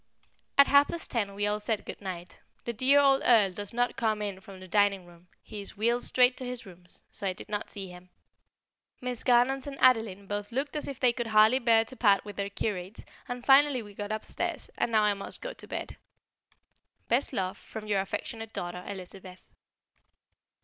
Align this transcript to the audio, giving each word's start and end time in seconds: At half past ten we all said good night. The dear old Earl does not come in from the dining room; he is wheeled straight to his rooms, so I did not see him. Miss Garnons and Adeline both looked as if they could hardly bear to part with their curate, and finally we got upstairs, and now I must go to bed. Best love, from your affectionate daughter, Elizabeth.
At 0.57 0.65
half 0.65 0.87
past 0.87 1.11
ten 1.11 1.35
we 1.35 1.45
all 1.45 1.59
said 1.59 1.85
good 1.85 2.01
night. 2.01 2.39
The 2.65 2.73
dear 2.73 2.99
old 2.99 3.21
Earl 3.23 3.51
does 3.51 3.71
not 3.71 3.97
come 3.97 4.19
in 4.23 4.39
from 4.39 4.59
the 4.59 4.67
dining 4.67 5.05
room; 5.05 5.27
he 5.43 5.61
is 5.61 5.77
wheeled 5.77 6.03
straight 6.03 6.35
to 6.37 6.43
his 6.43 6.65
rooms, 6.65 7.03
so 7.11 7.27
I 7.27 7.33
did 7.33 7.49
not 7.49 7.69
see 7.69 7.85
him. 7.89 8.09
Miss 8.99 9.23
Garnons 9.23 9.67
and 9.67 9.77
Adeline 9.79 10.25
both 10.25 10.51
looked 10.51 10.75
as 10.75 10.87
if 10.87 10.99
they 10.99 11.13
could 11.13 11.27
hardly 11.27 11.59
bear 11.59 11.85
to 11.85 11.95
part 11.95 12.25
with 12.25 12.35
their 12.37 12.49
curate, 12.49 13.05
and 13.29 13.45
finally 13.45 13.83
we 13.83 13.93
got 13.93 14.11
upstairs, 14.11 14.71
and 14.75 14.91
now 14.91 15.03
I 15.03 15.13
must 15.13 15.39
go 15.39 15.53
to 15.53 15.67
bed. 15.67 15.97
Best 17.07 17.31
love, 17.31 17.55
from 17.59 17.85
your 17.85 18.01
affectionate 18.01 18.53
daughter, 18.53 18.83
Elizabeth. 18.87 19.43